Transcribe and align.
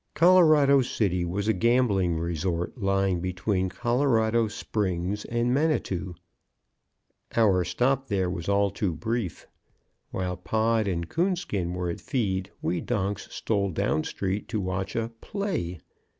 Colorado 0.15 0.81
City 0.81 1.23
was 1.23 1.47
a 1.47 1.53
gambling 1.53 2.17
resort 2.17 2.75
lying 2.75 3.19
between 3.19 3.69
Colorado 3.69 4.47
Springs 4.47 5.25
and 5.25 5.53
Manitou. 5.53 6.15
Our 7.35 7.63
stop 7.63 8.07
there 8.07 8.27
was 8.27 8.49
all 8.49 8.71
too 8.71 8.93
brief. 8.95 9.45
While 10.09 10.37
Pod 10.37 10.87
and 10.87 11.07
Coonskin 11.07 11.75
were 11.75 11.91
at 11.91 12.01
feed 12.01 12.49
we 12.63 12.81
donks 12.81 13.31
stole 13.31 13.69
down 13.69 14.03
street 14.03 14.47
to 14.47 14.59
watch 14.59 14.95
a 14.95 15.11
"play." 15.21 15.77